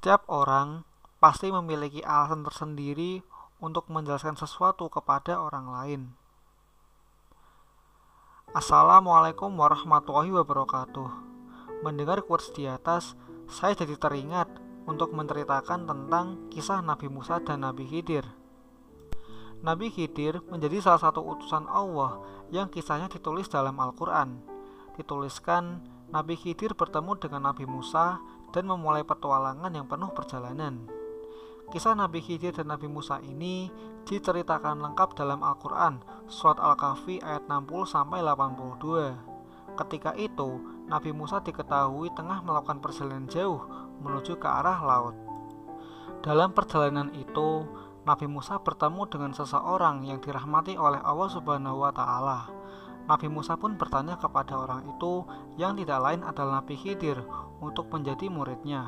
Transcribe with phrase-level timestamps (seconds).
[0.00, 0.88] Setiap orang
[1.20, 3.20] pasti memiliki alasan tersendiri
[3.60, 6.00] untuk menjelaskan sesuatu kepada orang lain.
[8.56, 11.04] Assalamualaikum warahmatullahi wabarakatuh.
[11.84, 13.12] Mendengar quotes di atas,
[13.44, 14.48] saya jadi teringat
[14.88, 18.24] untuk menceritakan tentang kisah Nabi Musa dan Nabi Khidir.
[19.60, 24.40] Nabi Khidir menjadi salah satu utusan Allah yang kisahnya ditulis dalam Al-Quran.
[24.96, 28.16] Dituliskan Nabi Khidir bertemu dengan Nabi Musa
[28.50, 30.86] dan memulai petualangan yang penuh perjalanan.
[31.70, 33.70] Kisah Nabi Khidir dan Nabi Musa ini
[34.02, 39.78] diceritakan lengkap dalam Al-Quran, surat Al-Kahfi ayat 60 sampai 82.
[39.78, 40.58] Ketika itu,
[40.90, 43.62] Nabi Musa diketahui tengah melakukan perjalanan jauh
[44.02, 45.14] menuju ke arah laut.
[46.26, 47.64] Dalam perjalanan itu,
[48.02, 52.50] Nabi Musa bertemu dengan seseorang yang dirahmati oleh Allah Subhanahu wa taala.
[53.10, 55.26] Nabi Musa pun bertanya kepada orang itu
[55.58, 57.18] yang tidak lain adalah Nabi Khidir
[57.58, 58.86] untuk menjadi muridnya.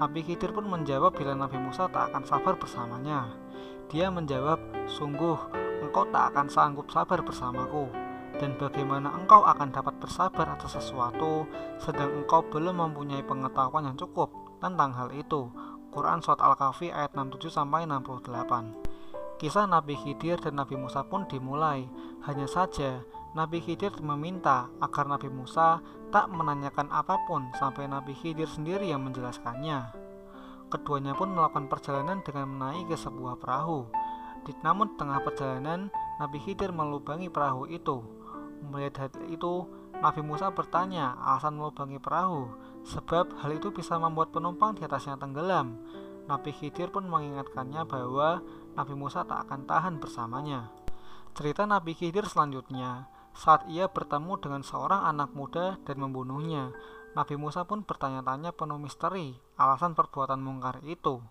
[0.00, 3.28] Nabi Khidir pun menjawab bila Nabi Musa tak akan sabar bersamanya.
[3.92, 5.36] Dia menjawab, "Sungguh,
[5.84, 7.92] engkau tak akan sanggup sabar bersamaku."
[8.40, 11.44] Dan bagaimana engkau akan dapat bersabar atas sesuatu
[11.76, 14.32] sedang engkau belum mempunyai pengetahuan yang cukup
[14.64, 15.52] tentang hal itu.
[15.92, 18.85] Quran Surat Al-Kahfi ayat 67 sampai 68.
[19.36, 21.84] Kisah Nabi Khidir dan Nabi Musa pun dimulai.
[22.24, 23.04] Hanya saja
[23.36, 29.04] Nabi Khidir meminta agar Nabi Musa tak menanyakan apa pun sampai Nabi Khidir sendiri yang
[29.04, 29.92] menjelaskannya.
[30.72, 33.86] Keduanya pun melakukan perjalanan dengan menaiki sebuah perahu.
[34.64, 38.00] Namun tengah perjalanan, Nabi Khidir melubangi perahu itu.
[38.72, 39.68] Melihat hal itu,
[40.00, 42.50] Nabi Musa bertanya alasan melubangi perahu,
[42.88, 45.76] sebab hal itu bisa membuat penumpang di atasnya tenggelam.
[46.26, 48.42] Nabi Khidir pun mengingatkannya bahwa
[48.76, 50.68] Nabi Musa tak akan tahan bersamanya.
[51.32, 56.76] Cerita Nabi Khidir selanjutnya saat ia bertemu dengan seorang anak muda dan membunuhnya.
[57.16, 61.24] Nabi Musa pun bertanya-tanya penuh misteri alasan perbuatan mungkar itu.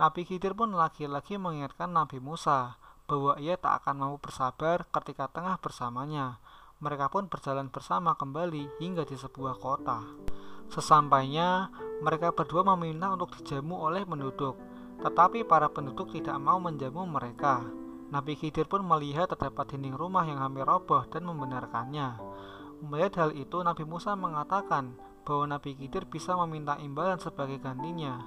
[0.00, 5.60] Nabi Khidir pun lagi-lagi mengingatkan Nabi Musa bahwa ia tak akan mau bersabar ketika tengah
[5.60, 6.40] bersamanya.
[6.80, 10.00] Mereka pun berjalan bersama kembali hingga di sebuah kota.
[10.72, 11.68] Sesampainya,
[12.00, 14.56] mereka berdua meminta untuk dijamu oleh penduduk,
[15.00, 17.64] tetapi para penduduk tidak mau menjamu mereka.
[18.10, 22.18] Nabi Khidir pun melihat terdapat dinding rumah yang hampir roboh dan membenarkannya.
[22.82, 28.18] Melihat hal itu, Nabi Musa mengatakan bahwa Nabi Khidir bisa meminta imbalan sebagai gantinya.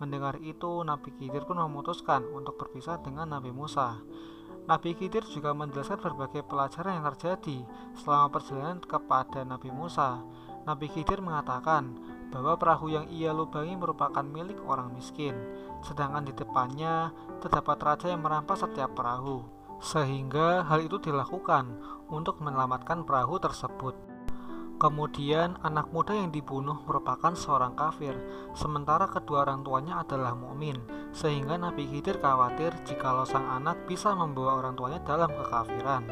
[0.00, 4.00] Mendengar itu, Nabi Khidir pun memutuskan untuk berpisah dengan Nabi Musa.
[4.64, 7.58] Nabi Khidir juga menjelaskan berbagai pelajaran yang terjadi
[8.00, 10.24] selama perjalanan kepada Nabi Musa.
[10.64, 11.92] Nabi Khidir mengatakan
[12.30, 15.34] bahwa perahu yang ia lubangi merupakan milik orang miskin,
[15.82, 17.10] sedangkan di depannya
[17.42, 19.44] terdapat raja yang merampas setiap perahu,
[19.82, 21.70] sehingga hal itu dilakukan
[22.10, 24.09] untuk menyelamatkan perahu tersebut.
[24.80, 28.16] Kemudian, anak muda yang dibunuh merupakan seorang kafir,
[28.56, 30.80] sementara kedua orang tuanya adalah mukmin,
[31.12, 36.08] sehingga Nabi Khidir khawatir jikalau sang anak bisa membawa orang tuanya dalam kekafiran.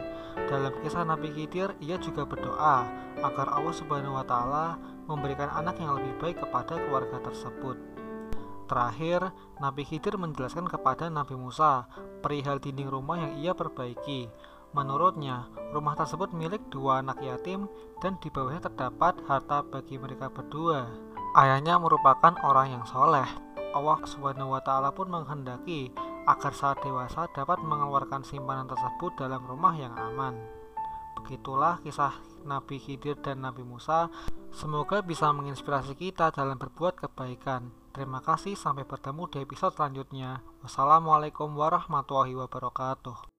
[0.52, 2.84] Dalam kisah Nabi Khidir, ia juga berdoa
[3.24, 4.76] agar Allah Subhanahu wa taala
[5.08, 7.80] memberikan anak yang lebih baik kepada keluarga tersebut.
[8.68, 9.32] Terakhir,
[9.64, 11.88] Nabi Khidir menjelaskan kepada Nabi Musa
[12.20, 14.28] perihal dinding rumah yang ia perbaiki.
[14.78, 17.66] Menurutnya, rumah tersebut milik dua anak yatim
[17.98, 20.86] dan di bawahnya terdapat harta bagi mereka berdua.
[21.34, 23.26] Ayahnya merupakan orang yang soleh.
[23.74, 25.90] Allah Subhanahu wa Ta'ala pun menghendaki
[26.30, 30.38] agar saat dewasa dapat mengeluarkan simpanan tersebut dalam rumah yang aman.
[31.18, 32.14] Begitulah kisah
[32.46, 34.06] Nabi Khidir dan Nabi Musa.
[34.54, 37.74] Semoga bisa menginspirasi kita dalam berbuat kebaikan.
[37.90, 40.38] Terima kasih, sampai bertemu di episode selanjutnya.
[40.62, 43.37] Wassalamualaikum warahmatullahi wabarakatuh.